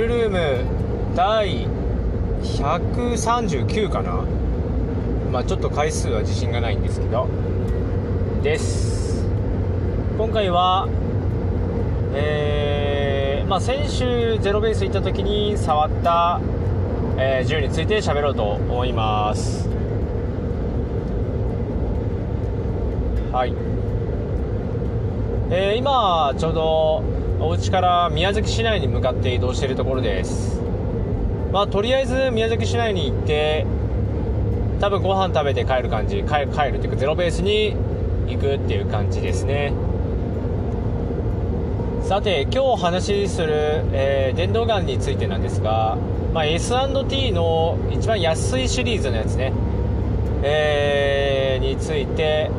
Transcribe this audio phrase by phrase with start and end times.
[0.00, 0.64] ルルーム
[1.14, 1.66] 第
[2.42, 4.24] 139かな。
[5.30, 7.28] まあちょっと回数は自信がないんですけど。
[8.42, 9.26] です。
[10.16, 10.88] 今回は
[12.14, 16.40] えー、まあ先週ゼロベース行った時に触った、
[17.18, 19.68] えー、銃について喋ろうと思います。
[23.32, 23.54] はい。
[25.50, 30.60] えー、今ちょうどお家から宮崎市内に向かって移動しているところです。
[31.50, 33.64] まあとりあえず宮崎市内に行って
[34.78, 37.74] 多分ご飯食べて帰る感じ帰帰るっていうかゼロベースに
[38.28, 39.72] 行くっていう感じですね。
[42.02, 45.96] さて今日お話しする、えー、電動ガンについてなんですが、
[46.34, 49.52] まあ、S&T の一番安いシリーズのやつね、
[50.42, 52.50] えー、について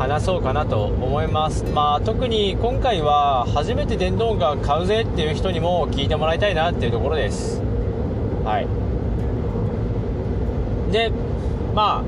[0.00, 7.60] 話そうかなと思います、まあ、特に今回は初めて電動ガン買うぜっていう人にも聞いてもらいたいなっていうところです。
[8.42, 8.66] はい。
[10.90, 11.12] で
[11.74, 12.02] ま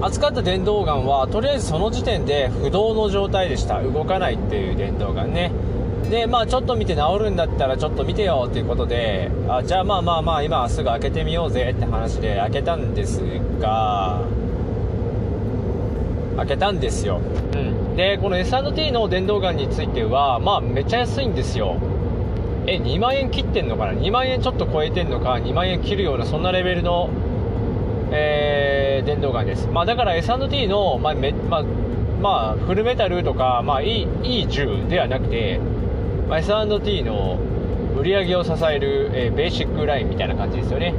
[0.00, 3.82] あ扱った電動ガンはとりあえずその時点で不動の状態でした。
[3.82, 5.50] 動かないっていう電動ガンね。
[6.10, 13.20] でまあちょっと見て治るんだったらちょっと見てよっていうことであじゃあまあまあまあ今すぐ開けてみようぜって話で開けたんです
[13.58, 14.20] が
[16.36, 17.20] 開けたんですよ、
[17.54, 21.76] うん、でこの S&T の電動ガンについてはまあめっちゃ安いんですよ。
[22.64, 27.10] え2万円切ってんのかな？2万円ちょっと超えてんのか？2万円切るようなそんなレベルの、
[28.12, 31.62] えー、電動ガンです、まあ、だから S&T の、まあめまあ、
[32.20, 35.58] まあ、フルメタルとか、まあ、いいいい銃ではなくて、
[36.28, 37.40] まあ、S&T の
[37.98, 40.94] 売り上げを支える、えー、ベーシックラインみたいな感じですよね。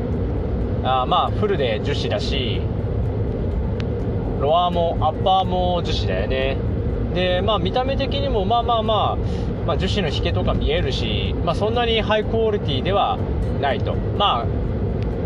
[0.84, 2.60] あまあフルで樹脂だし
[4.44, 6.58] ロアもアッパーも樹脂だよね。
[7.16, 9.18] でまあ見た目的にもまあまあまあ、
[9.66, 13.18] まあ、樹脂の引けとか見えるし、まあ、そんなにハイクオリティでは
[13.62, 13.96] ないと。
[14.18, 14.46] まあ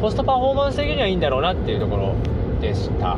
[0.01, 2.15] コストパフォーマンス的にはいいんだろうなっていうところ
[2.61, 3.17] でした。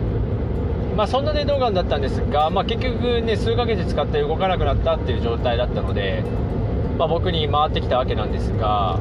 [0.96, 6.24] まあそんな電動ガンだったんですが、まあ、結局ね数ヶ月使って動かなくなったっていう状態だったので、
[6.98, 8.98] まあ、僕に回ってきたわけなんですが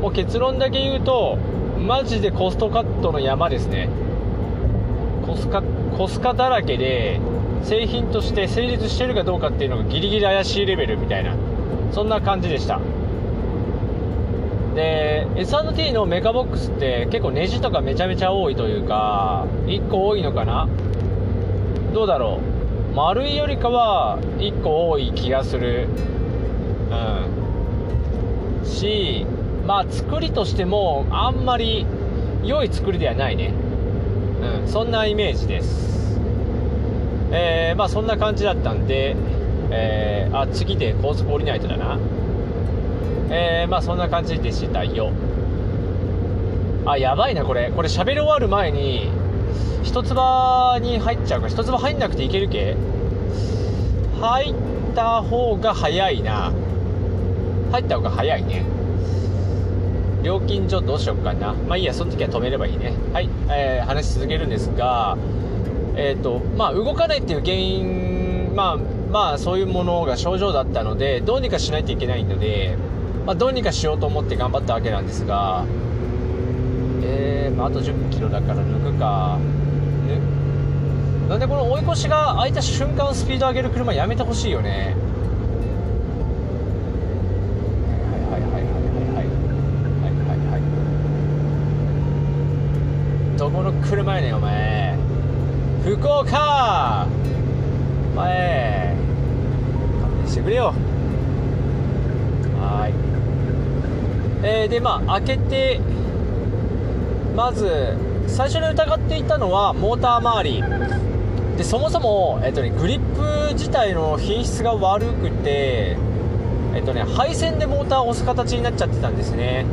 [0.00, 1.36] もう結論だけ言うと
[1.78, 3.88] マジでコストカットの山ですね。
[5.26, 7.20] コスカコスカだらけで
[7.62, 11.36] 製品として成立してるかどうかっていうのがギリギリ怪しいレベルみたいな
[11.92, 12.80] そんな感じでした。
[14.74, 20.66] で S&T のメカボックスって結構ネジとかめちゃめちゃ多いというか1個多いのかな？
[21.92, 22.40] どうだろ
[22.92, 22.94] う？
[22.96, 25.88] 丸いよりかは1個多い気がする。
[28.62, 28.66] うん。
[28.66, 29.26] し
[29.66, 31.86] まあ作りとしてもあんまり
[32.42, 33.52] 良い作りではないね。
[34.42, 36.18] うん、そんなイメージです、
[37.30, 39.14] えー、まあそんな感じだったんで、
[39.70, 41.98] えー、あ次で高速降りないとだな。
[43.30, 45.10] えー、まあそんな感じでしたよ。
[46.84, 47.70] あやばいなこれ。
[47.70, 49.08] これ喋り終わる前に
[49.82, 51.48] 一つ葉に入っちゃうか。
[51.48, 52.76] 一つ葉入んなくていけるけ？
[54.20, 54.54] 入っ
[54.94, 56.52] た方が早いな。
[57.70, 58.64] 入った方が早いね。
[60.22, 61.52] 料金所どうしようかな。
[61.52, 62.94] まあいいや、その時は止めればいいね。
[63.12, 65.16] はい、えー、話し続けるんですが、
[65.96, 68.76] えっ、ー、と、まあ動かないっていう原因、まあ、
[69.10, 72.76] まあそういうものが症状だったので、どうにかしないといけないので、
[73.26, 75.64] まあどうにかしようと思って頑張ったわけなんですが、
[77.02, 79.38] えー、まああと10キロだから抜くか。
[81.28, 84.94] なんでこの追い越しが開いた瞬間スピード上げる車やめてほしいよね。
[93.42, 94.96] どこの車やねんお前。
[95.82, 97.08] 福岡！
[98.14, 98.94] 前。
[100.00, 100.72] 勘弁してくれよ。
[102.60, 104.46] はい。
[104.46, 105.80] えー、でまあ開けて
[107.34, 107.96] まず
[108.28, 110.62] 最初に疑っていたのはモーター周り。
[111.56, 115.96] でそもそも、えっとね、グリップ自体の品質が悪くて
[116.76, 119.66] えっとね配線でモーターを押す形になっちゃってたんですね。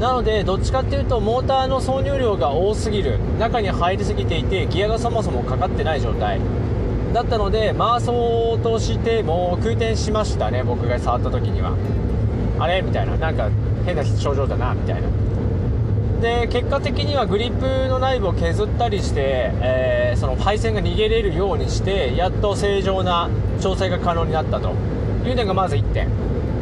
[0.00, 3.18] なのでどっちかっていうとモーターの挿入量が多すぎる。
[3.38, 6.40] 中に入りすぎていてギアがそもそもかかってない状態。
[7.12, 10.62] だったので回そうとしてもう空転しましたね。
[10.64, 11.76] 僕が触った時には。
[12.58, 12.80] あれ？
[12.80, 13.16] みたいな。
[13.18, 13.50] なんか
[13.84, 15.08] 変な症状だなみたいな。
[16.22, 23.28] で結果的にはグリップの内部を削ったりして、えー、その配線が逃げれるようにしてやっと正常な
[23.60, 24.70] 調整が可能になったと
[25.26, 26.08] いうのがまず1点。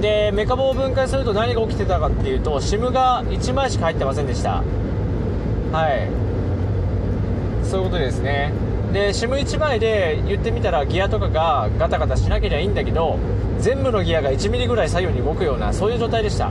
[0.01, 4.63] でメカボを分解すると何が起きてたかっていうと SIM が1枚しか入ってませんでした。
[5.73, 6.09] はい。
[7.65, 8.53] そういうことですね。
[8.93, 13.19] で SIM1 枚で言ってみたらギアとかがガタガタしなければいいんだけど
[13.59, 16.51] 全部のギアが1ミリぐらい左右に動くようなそういう状態でした。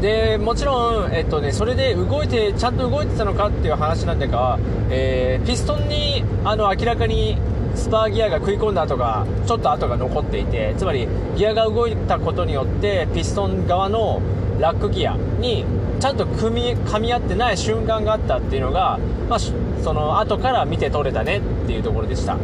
[0.00, 7.36] でもちろん、えっとね、それで動いてちゃんと動いてたのかっていう話なんだが、えー、ピストンにあの明らかに
[7.74, 14.20] スパーギアが食い込んだ跡がちょっと跡が残っていてつまりギアが動いたことによってピストン側の
[14.58, 15.64] ラックギアに
[16.00, 19.52] ちゃんと組み噛み合ってない瞬間があったっていうのが、まあ、そ
[19.92, 22.36] の後から見て取れたねっていうところでした。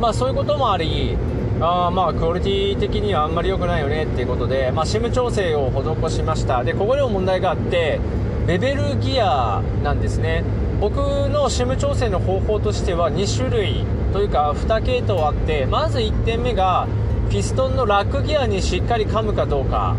[0.00, 1.16] まあそういうこともあり
[1.60, 6.62] あまあクオリティ的にはあんまり良くないよねっていうことで、まあ、SIM 調整を施しました。
[6.64, 7.98] でここでも問題があって
[8.46, 10.44] ベベルギアなんですね。
[10.80, 16.86] 僕の SIM 調整の方法としては2種類というか2系統あってまず1点目が
[17.30, 19.96] ピストンのラックギアにしっかり噛むかどうか。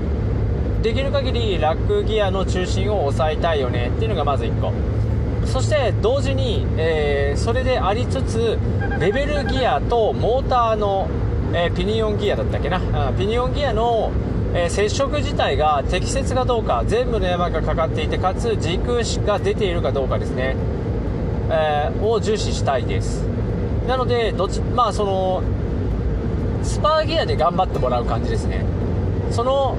[0.81, 3.89] できる限りラックギアの中心を抑えたいよね。
[3.89, 4.71] っていうのがまず1個。
[5.45, 8.57] そして同時に、えー、それでありつつ
[8.99, 11.07] ベベルギアとモーターの、
[11.53, 12.79] えー、ピニオンギアだったっけな。
[13.17, 14.11] ピニオンギアの、
[14.53, 20.55] えー、接触自体が適切かどうか全部の山がかかっていてかつ軸が出ているかどうかですね、
[21.49, 23.23] えを重視したいです。
[23.87, 25.43] なのでどっちまあその
[26.63, 28.65] スパーギアで頑張ってもらう感じですね。
[29.31, 29.77] その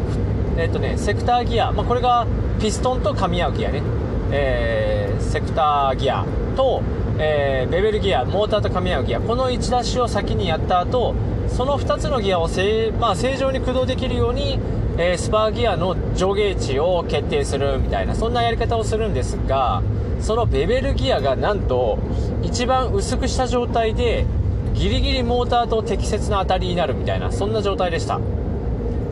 [0.57, 2.27] えっ、とねセクターギア、まあ、これが
[2.61, 3.83] ピストンと噛み合うギアね。
[4.31, 6.25] え、セクターギア
[6.57, 6.83] と、
[7.19, 9.21] えー、ベベルギアモーターと噛み合うギア。
[9.21, 11.15] この1ダッシュを先にやった後
[11.49, 14.59] その2つのギアを正,、まあ、正常に駆動できるように、
[14.99, 19.83] えー、スパーギアの上下位置を決定するみたいなそんなやり方をするんですが
[20.21, 21.99] そのベベルギアがなんと
[22.43, 24.27] 一番薄くした状態で
[24.75, 28.21] ギリギリモーターと適切な当たりになるみたいなそんな状態でした。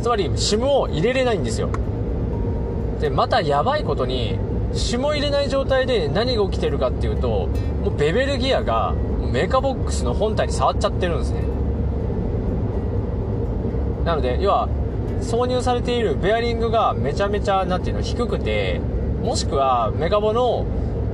[0.02, 1.68] つまり SIM を入れれないんですよ。
[3.00, 4.38] でまたやばいことに
[4.72, 7.48] 霜入れない状態で何が起きてるかっていうと
[7.82, 8.94] もうベベルギアが
[9.32, 11.55] メカボックスの本体に触っちゃってるんですね。
[14.06, 14.68] なので要は
[15.20, 18.80] 挿入されているベアリングがめちゃめちゃ何ていうの低くて
[19.20, 20.64] もしくはメカボの、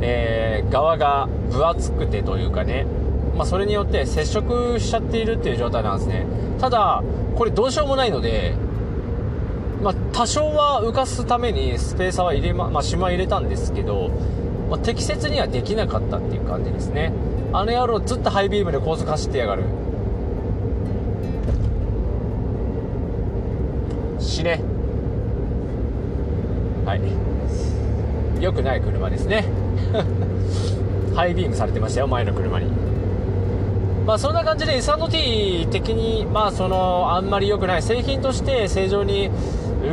[0.03, 2.87] えー、側が分厚くてというかね。
[3.35, 6.27] まあ、それによって接触しちゃっているっていう状態なんですね。
[6.61, 7.03] ただ
[7.35, 8.55] これどうしようもないので
[9.83, 14.11] まあ、多少は浮かすためにスペーサーは入れま、まあ、島入れたんですけど、
[14.71, 17.13] まあ、適切にはできなかったっていう感じですね。
[17.53, 19.65] あの野郎ずっとハイビームで高速走ってやがる。
[24.43, 24.61] 死ね。
[26.85, 28.43] はい。
[28.43, 29.45] 良くない車ですね。
[31.15, 32.67] ハイビームされてましたよ前の車に。
[34.05, 37.83] まあそんな感じで S&T 的にまあそのあんまり良くない。
[37.83, 39.31] 製品として正常に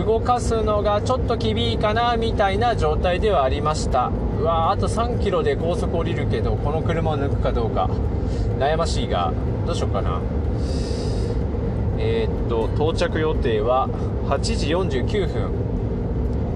[0.05, 4.09] 動かすのがちょっと厳しいかなみたいな状態ではありました。
[4.39, 7.87] うわあと3キロで高速降りるけどこの車を抜くかどうか。
[8.57, 9.31] 悩ましいが
[9.65, 10.19] どうしようかな。
[12.01, 13.89] えー、っと到着予定は
[14.29, 15.51] 8時49分。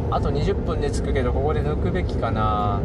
[0.10, 2.80] あと20分で着くけどここで抜くべきかな。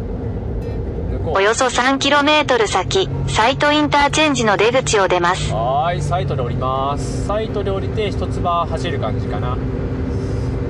[1.27, 5.53] およそ 3km 先サイトインターチェンジの出口を出ます。
[5.53, 7.27] はいサイトで降ります。
[7.27, 9.57] サイトで降りて一つ葉走る感じかな。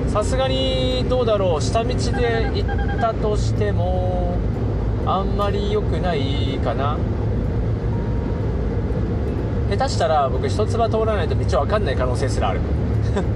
[0.07, 1.61] さすがにどうだろう。
[1.61, 4.37] 下道で行ったとしても
[5.05, 6.97] あんまり良くないかな
[9.69, 12.61] 下手したら僕一つ葉通らないと道分かんない可能性すらある。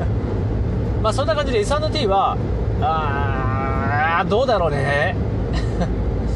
[1.03, 2.38] まあそんな感じで S&T は
[2.81, 5.15] あーどうだろうね。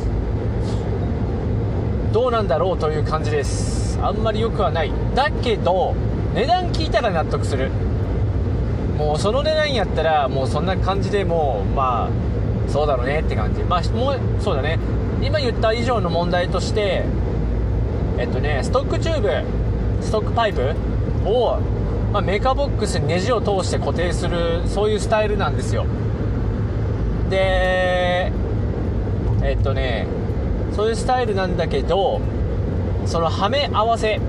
[2.14, 4.00] どうなんだろうという感じです。
[4.02, 4.92] あんまり良くはない。
[5.16, 5.96] だけど
[6.36, 7.72] 値段聞いたら納得する。
[9.00, 13.62] もうその値段やったらもうそんな感じでもうまあそうだろうねって感じ。
[13.64, 14.78] まあもうそうだね。
[15.24, 17.04] 今言った以上の問題として
[18.20, 19.67] えっとねストックチューブ。
[20.02, 20.74] ストックパイプ
[21.26, 21.60] を、
[22.14, 25.86] まあ、メカボックスにネジを通して固定するそういうスタイルなんですよ。
[27.30, 28.32] で
[29.44, 30.08] えっとね
[30.76, 32.22] そういうスタイルなんだけど
[33.06, 34.20] そのはめ合わせ。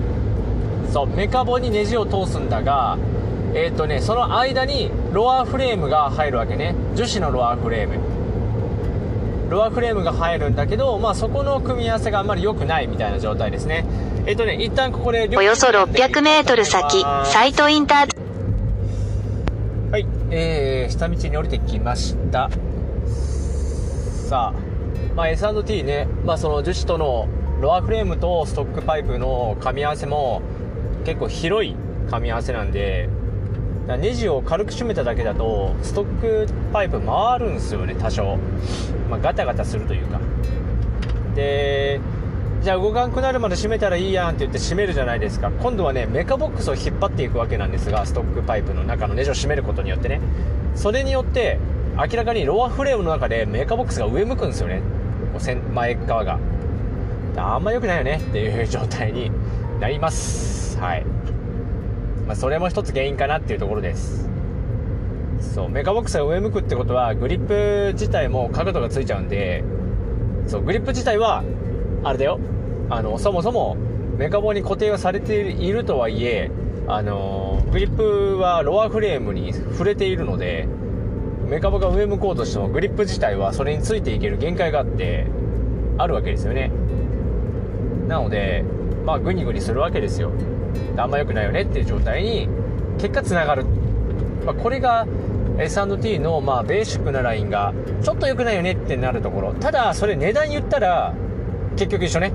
[0.93, 2.97] そうメカボにネジを通すんだが
[3.55, 6.75] えっ、とねその間にロアフレームが入るわけね。
[6.95, 7.99] 樹脂のロアフレーム。
[9.51, 13.87] ロアフレームが入るんだけど、まあ、そこの組み合わせがあんまり良くないみたいな状態ですね。
[14.29, 20.07] えっ、ー、とね一旦ここでおよそ 600m 先サイトインターはい。
[20.31, 22.51] えー、下道に降りてきました。
[24.29, 27.27] さあ、まあ、S&T ね、まあ、その樹脂との
[27.63, 30.43] ロアフレームとストックパイプの噛み合わせも
[31.07, 31.75] 結構広い
[32.09, 33.09] 噛み合わせなんで
[33.87, 38.37] ネジを軽く締めただけだとストックパイプ回るんですよね多少、
[39.09, 40.21] まあ、ガタガタするというか。
[41.35, 41.99] で
[42.63, 45.51] じゃあ動かなくなるまで締めたらいいやんって言って締めるじゃないですか。
[45.51, 50.21] 今度はねメカボックスを引っ張っていくわけなんですがストックパイプの中のネジを締めることによってね。
[50.75, 51.59] それによって
[51.97, 54.83] 明らかにロアフレームの中でメカボックスが上向くんですよね。
[55.73, 56.39] 前側が。
[57.37, 58.21] あんま良くないよね。
[58.29, 59.31] っていう状態に
[59.81, 60.79] なります。
[60.79, 61.05] はい、
[62.27, 64.29] まあ、それも一つ原因かなっていうところです。
[65.41, 69.63] そうメカボックスが上向くってことはグリップ自体も角度がついちゃうんで
[70.47, 71.45] そうグリップ自体は
[72.05, 72.39] あれだよ。
[72.91, 73.77] あのそもそも
[74.17, 76.51] メカボに固定はされているとはいえ
[76.87, 80.67] あのグリップはロアフレームに触れているので
[81.47, 85.27] メカボが上向こうとしてもグリップ自体はそれについていける限界があって
[85.99, 86.71] あるわけですよね。
[88.07, 88.65] なので
[89.05, 90.33] まあグニグニするわけですよ。
[90.97, 91.63] あんま良くないよね。
[91.63, 92.49] っていう状態に
[92.99, 93.65] 結果つながる、
[94.45, 95.07] まあ、これが
[95.59, 99.55] S&T のまあベーシックなラインがちょっと良くないよねってなるところ。
[99.55, 101.15] ただそれ値段言ったら
[101.79, 102.33] 結局一緒ね。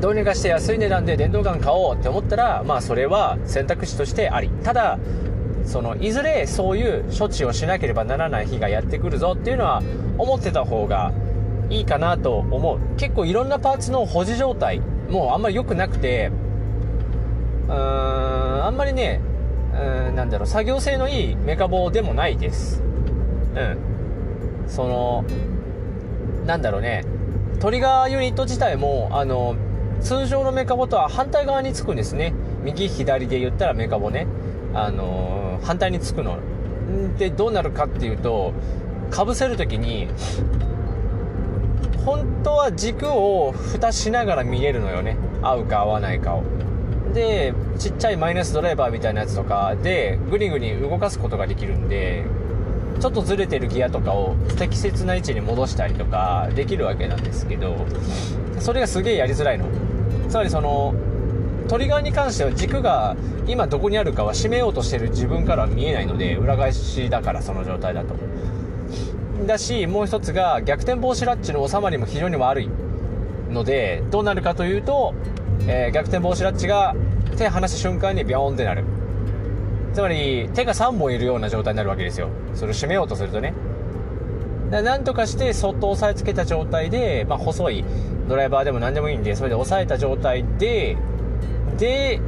[0.00, 4.48] どうにかして安い値段で電動ガン買おうって思ったらまあそれは選択肢としてあり。
[4.64, 4.98] ただ
[5.66, 9.82] そのいずれそういう処置をしなければならない日がやってくるぞっていうのは
[10.16, 11.12] 思ってた方が
[11.68, 12.96] いいかなと思う。
[12.96, 16.30] 結構いろんなパーツの保持状態もうあんまり良くなくて
[17.68, 19.20] うーんあんまりね
[19.74, 22.82] うんなんだろう作業性のいいメカボでもないです。
[23.54, 23.78] うん。
[24.66, 25.24] その
[26.46, 27.04] なんだろうね。
[27.58, 29.56] トリガーユニット自体もあの
[30.00, 32.32] 通常のメカボとは反対側につくんですね。
[32.64, 34.26] 右左で言ったらメカボね。
[34.72, 36.38] あの反対につくの。
[37.18, 38.52] でどうなるかっていうと
[39.10, 40.08] かぶせる時に
[42.04, 45.16] 本当は軸を蓋しながら見れるのよね。
[45.42, 46.42] 合うか合わないかを。
[47.12, 52.24] でちっちゃいマイナスドライバーみたいなやつとかでグリグリ動かすことができるんで
[53.00, 57.86] ちょっとずれてるギアとかを適切な位置に戻したりとかできるわけなんですけど
[58.58, 59.66] それがすげえやりづらいの。
[60.28, 60.94] つまりその
[61.66, 63.16] トリガーに関しては軸が
[63.46, 68.14] 今どこにあるかは締めようとしてる自分からは見えないので裏返しだからその状態だと。
[69.46, 72.70] だしもう一つが逆転防止ラッチの収まりも非常に悪い
[73.48, 75.14] のでどうなるかというと、
[75.66, 76.94] えー、逆転防止ラッチが
[77.38, 78.84] 手離した瞬間にビョーンってなる。
[79.92, 82.28] つまり手が3本いるような状態になるわけですよ。
[82.54, 83.54] それを締めようとするとね。
[84.70, 87.84] なんとかしてそっと押さえつけた状態で、まあ、細い
[88.28, 90.96] ドライバーでも何でもいいんでそれで押さえた状態で
[91.76, 92.20] で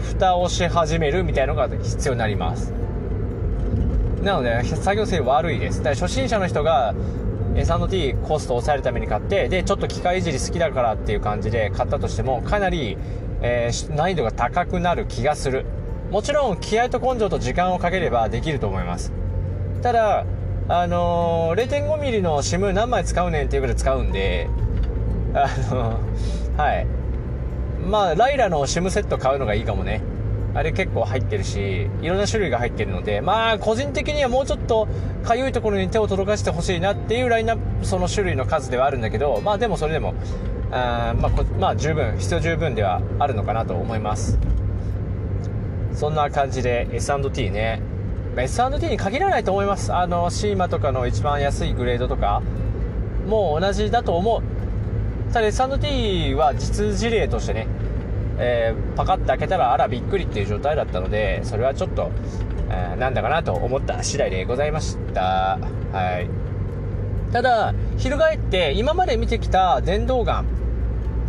[0.00, 2.72] 蓋をし始めるみたいなのが必要になります。
[4.22, 5.78] なので作業性悪いです。
[5.78, 6.94] だから初心者の人が
[7.56, 12.96] S&T コストを抑えるために買ってでちょっと機械いじり好きだからっていう感じで買ったとしてもかなり、
[13.42, 15.66] えー、難易度が高くなる気がする。
[16.10, 19.12] もちろん気合と根性と時間をかければできると思います。
[19.82, 20.24] ただ
[20.68, 24.48] あのー、0.5mm の SIM 何枚使うねんっていうぐらい使うんで
[25.34, 26.86] あのー、はい。
[27.86, 30.02] まあライラの SIM セット買うのがいいかもね。
[30.54, 34.88] あれ結構入ってるし、いろんな種類が入ってるので、まあ、個人的にはもうちょっと、
[35.22, 40.14] かゆいところに手を届かせてほしいなっていうラインナップ、その種類の数ではあるんだけど、まあでもそれでも、
[40.70, 44.38] あまあ、まあ、十分、必要十分ではあるのかなと思います。
[45.98, 47.82] そんな感じで S&T ね。
[48.36, 49.92] S&T に限らないと思います。
[49.92, 52.40] あの、シーマとかの一番安いグレードとか、
[53.26, 55.32] もう同じだと思う。
[55.32, 57.66] ただ S&T は実事例としてね、
[58.38, 62.12] えー、パカッて開けたらあらびっくりっていう状態だったのでそれはちょっと、
[62.70, 65.58] えー、なんだかなと思った次第でございました
[65.92, 66.30] はい
[67.32, 70.46] ただ翻って今まで見てきた電動ガン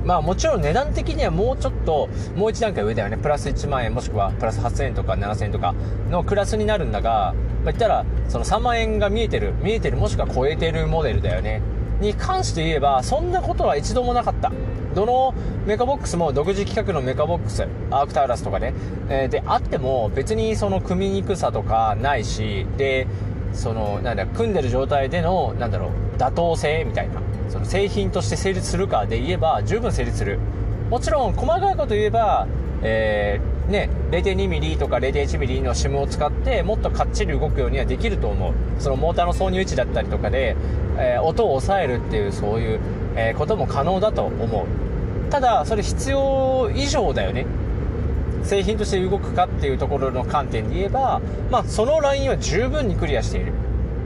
[0.06, 3.18] まあもちろん値段的にはもうちょっともう一段階上だよね。
[3.18, 5.76] プラス1万円もしくはプラス8000円とか7000円とか
[6.10, 11.62] のクラスになるんだが、まあ、言ったらその3万円が見えてる見えてるもしくは超えてるモデルだよね。
[12.00, 14.52] に関して言えばそんなことは一度もなかった。
[14.96, 15.34] どの
[15.66, 18.74] メカボックスも独自規格のメカボックスアークタウラスとかね、
[19.08, 23.06] えー、であっても別にその組みにくさとかないしで
[23.54, 27.22] そのなんだ組んでる状態でのなんだろう妥当性みたいな。
[27.50, 30.40] その製品として成立するかで言えば十分成立する。
[30.90, 32.48] もちろん細かいこと言えば、
[32.82, 38.54] えー、ね、0.2mm とか 0.1mm の SIM を使ってもっとかっちり動くようにはできると思う。
[38.80, 40.56] そのモーターの挿入位置だったりとかで、
[40.98, 42.80] えー、音を抑えるっていうそういう
[43.16, 45.32] えー、ことも可能だと思う。
[45.32, 47.46] ただそれ必要以上だよね。
[48.44, 53.54] 製品として動くかっていうところの観点で言えば、まあ、そのラインは十分にクリアしている。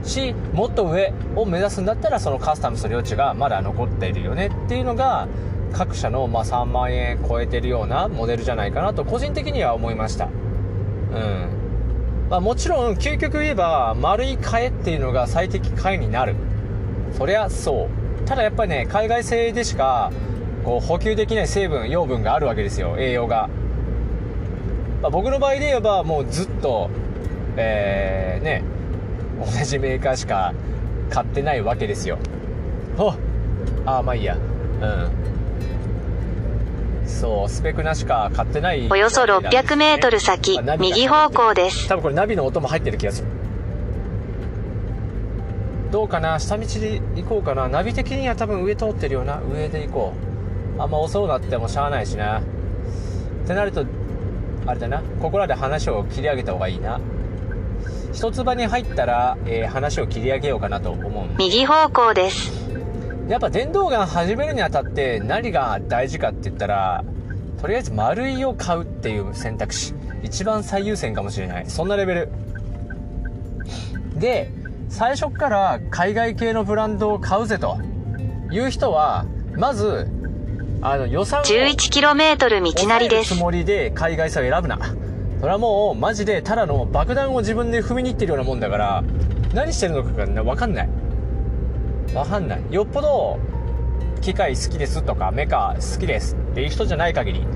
[0.04, 5.28] しもっと上を目指すんだったらそのカスタムする余地がまだ残っているよねっていうのが
[5.72, 10.26] 各社のま3万円超えてるようなモデルじゃないかなと個人的には思いました。
[10.26, 11.48] うん。
[12.30, 16.36] まあ、もちろん究極言えば丸い替えっていうのが最適替えになる。
[17.16, 18.04] そりゃそう。
[18.26, 20.10] ただやっぱりね海外製でしか
[20.64, 23.48] こう補給できない成分養分があるわけですよ栄養が、
[25.02, 26.90] まあ、僕の場合で言えばもうずっと
[27.56, 28.64] えー、ね
[29.44, 30.52] 同じメーカーしか
[31.10, 32.18] 買ってないわけですよ。
[32.96, 33.14] ほ
[33.86, 34.36] ああまあいいや。
[34.36, 35.10] うん。
[37.06, 41.86] そうスペックなしか買ってないおよそ600メートル先右方向です。
[41.88, 43.28] 多分これナビの音も入ってる気がする。
[45.90, 46.38] どうかな？
[46.40, 47.68] 下道で行こうかな。
[47.68, 49.40] ナビ的には多分上通ってるよな。
[49.52, 50.12] 上で行こ
[50.78, 50.82] う。
[50.82, 52.40] あんま遅くなってもしゃあないしな。
[52.40, 52.42] っ
[53.46, 53.84] てなると
[54.66, 55.02] あれだな。
[55.20, 56.98] ここらで話を切り上げた方がいいな
[58.14, 62.52] 一つ場に入ったら、えー話を切り上げようかなと思う右方向です。
[63.28, 67.04] やっぱ電動ガン始めるにあたって何が大事かって言ったら
[67.60, 69.94] とりあえず丸いを買うっていう選択肢。
[70.22, 71.64] 一番最優先かもしれない。
[71.68, 72.28] そんなレベル。
[74.16, 74.50] で
[74.88, 77.78] 最初から海外系のブランドを買うぜと
[78.52, 80.06] いう人はまず
[80.82, 83.34] あの予算を 11km 道なりです。
[83.34, 83.40] つ。
[83.40, 84.78] もりで海外製を選ぶな
[85.44, 89.04] それはもうマジでただの爆弾を自分で踏みに行ってるようなもんだから
[89.52, 90.88] 何してるのかが分かんない。
[92.14, 92.62] 分かんない。
[92.70, 93.38] よっぽど
[94.22, 97.46] 機械好きですとかメカ好きですっていう人じゃない限り。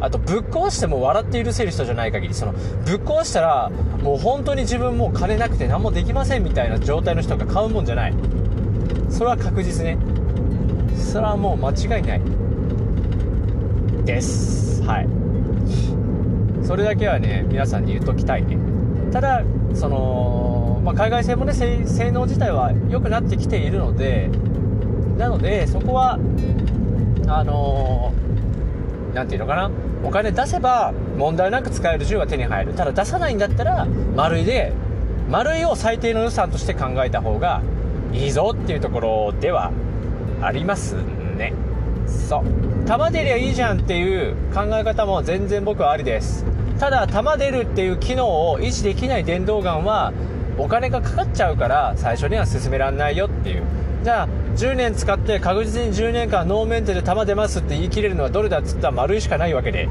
[0.00, 2.62] あとぶっ壊しても笑って許せる人じゃない限りそのぶっ
[3.00, 3.70] 壊したら
[4.00, 8.14] もう本当に自分もう金なくて何もできませんみたいな状態の人が買うもんじゃない。
[9.10, 9.98] それは確実ね。
[10.96, 12.20] それはもう間違いない。
[14.04, 14.84] です。
[14.84, 15.17] はい。
[16.68, 18.58] それだけはね皆さんに言っときたいね。
[19.10, 24.28] ただその、まあ、海外製もね性能自体は良くなってきているので
[25.16, 26.18] なのでそこは
[27.26, 28.12] あの
[29.14, 29.70] 何て言うのかな。
[30.04, 32.74] お金出せば問題なく使える銃は手に入る。
[32.74, 34.74] ただ出さないんだったら丸いで
[35.30, 37.62] 丸いを最低の予算として考えた方が
[38.12, 39.72] いいぞっていうところでは
[40.42, 40.96] あります
[41.38, 41.54] ね。
[42.06, 42.86] そう。
[42.86, 46.44] 弾出りゃいいじゃんっていう考え方も全然僕はありです。
[46.78, 50.12] ただ弾出るっていう機能を維持できない電動ガンは
[50.56, 53.62] お金がかかっちゃうから最初には進められないよっていう。
[54.04, 59.88] じゃあ10年使って確実に10年間ノーメンテで弾出ますって言い切れるのはどれだっつったら丸いしかないわけで。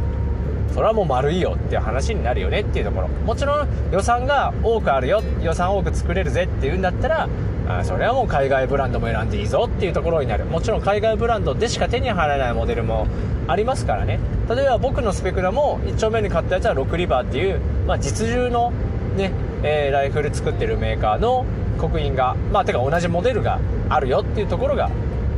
[0.73, 3.07] それはもう丸いよっていう話になるよねっていうところ。
[3.07, 5.21] もちろん予算が多くあるよ。
[5.41, 7.27] 予算多く作れるぜっていうんだったら
[7.67, 10.45] あそれはもう海外ブランドも選んでいいぞっていうところになる。
[10.45, 13.07] もちろん海外ブランドでしか手に入らないモデルも
[13.47, 14.19] ありますからね。
[14.49, 18.71] 例えば僕のスペクラも1丁目に買ったやつはロックリバーっていう、まあ、実銃の
[19.17, 19.31] ね、
[19.63, 21.45] えーライフル作ってるメーカーの
[21.77, 24.89] 刻印がまあてか同じモデルがあるよっていうところが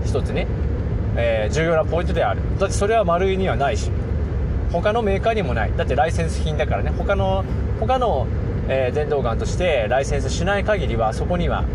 [0.06, 0.48] 一つね、
[1.15, 2.42] えー重要なポイントである。
[2.60, 3.89] だってそれは丸いにはないし。
[4.71, 5.71] 他のメーカーにもない。
[5.75, 6.91] だってライセンス品だからね。
[6.97, 7.43] 他の
[7.79, 8.27] 他の、
[8.67, 11.65] えー電動ガンとしてライセンスしない限りはそこには、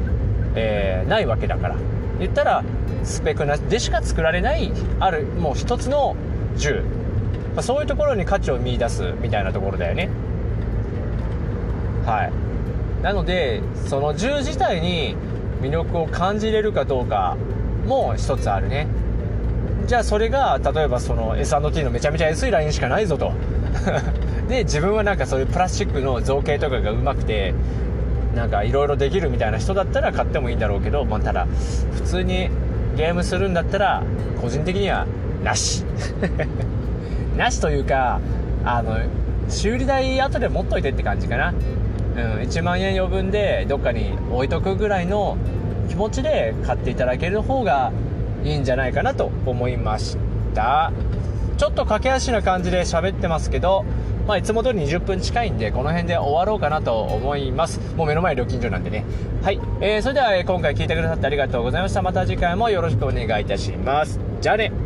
[0.55, 1.77] えーないわけだから。
[2.19, 2.65] 言ったら
[3.03, 6.15] スペックなしでしか作られないあるもう一つの
[6.57, 6.83] 銃、
[7.55, 10.09] まあそういうところに価値を見出すみたいなところだよね。
[12.07, 12.33] はい。
[13.03, 15.17] なのでその銃自体に
[15.61, 17.37] 魅力を感じれるかどうか
[17.87, 18.87] も一つあるね。
[19.87, 23.33] じゃあそれが例えばその S&T のめちゃめちゃ安いラインしかないぞと。
[24.49, 27.55] で自分はなんかそういうプラスチックの造形とかがうまくて
[28.35, 31.47] なんかいろいろできるみたいな人だったら買ってもいいんだろうけど、まあ、ただ
[31.95, 32.51] 普通に
[32.97, 34.03] ゲームするんだったら
[34.41, 35.07] 個人的には
[35.43, 35.85] なし。
[37.37, 38.21] なしというか
[38.65, 38.97] あの
[39.49, 41.53] 修理代後で持っといてって感じかな。
[42.17, 45.37] うん、1万円余分でどっかに置いとくぐらいの
[45.89, 47.91] 気持ちで買っていただける方が
[48.45, 50.17] いいんじゃないかなと思いまし
[50.55, 50.93] た。
[51.57, 53.85] ちょっと駆け足な感じで喋ってますけど、
[54.27, 57.81] まあ、いつも通り20分近いんでこの辺で終わろうかなと思います。
[57.97, 59.05] もう目の前料金所なんでね。
[59.43, 62.03] はい、えーそれでは今回聞いてくださってありがとうございました。
[62.03, 64.19] また次回もよろしくお願いいたします。
[64.41, 64.84] じゃあね。